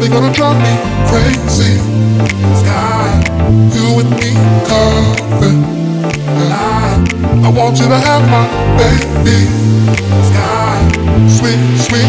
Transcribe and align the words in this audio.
You're 0.00 0.10
gonna 0.10 0.32
drive 0.32 0.56
me 0.62 0.76
crazy. 1.08 1.78
Sky, 2.54 3.20
you 3.74 3.98
and 3.98 4.10
me 4.10 4.32
covered. 4.64 5.58
I, 6.52 6.54
I 7.44 7.48
want 7.50 7.78
you 7.78 7.88
to 7.88 7.98
have 7.98 8.22
my 8.30 8.46
baby. 8.78 9.48
Sky, 10.30 10.88
sweet, 11.28 11.58
sweet. 11.78 12.08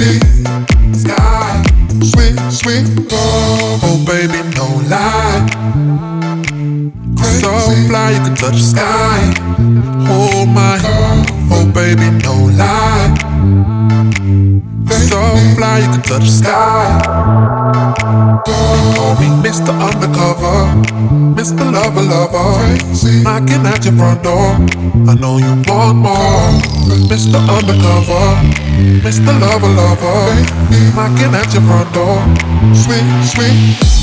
Sky, 0.00 1.62
sweet, 2.00 2.40
sweet. 2.50 2.88
Oh, 3.12 4.02
baby, 4.06 4.40
no 4.56 4.66
lie. 4.88 5.44
So 7.40 7.52
fly, 7.86 8.12
you 8.12 8.20
can 8.24 8.34
touch 8.34 8.56
the 8.56 8.62
sky. 8.62 9.20
My, 10.54 10.80
oh, 11.52 11.70
baby, 11.74 12.10
no 12.24 12.34
lie. 12.56 13.12
So 14.88 15.20
fly, 15.54 15.80
you 15.80 15.90
can 15.92 16.02
touch 16.02 16.24
the 16.24 16.36
sky. 16.44 16.86
Call 18.46 19.14
me 19.20 19.28
Mr. 19.44 19.72
Undercover, 19.86 20.49
Mr. 21.34 21.72
Lover 21.72 22.02
Lover. 22.02 23.22
Knocking 23.22 23.66
at 23.66 23.84
your 23.84 23.94
front 23.94 24.22
door. 24.22 24.56
I 25.08 25.14
know 25.14 25.38
you 25.38 25.62
want 25.66 25.98
more. 25.98 26.50
Mr. 27.10 27.38
Undercover, 27.56 28.26
Mr. 29.04 29.32
Lover 29.40 29.68
Lover. 29.68 30.20
Knocking 30.94 31.34
at 31.34 31.52
your 31.52 31.62
front 31.62 31.92
door. 31.94 32.20
Sweet, 32.74 33.06
sweet. 33.24 33.99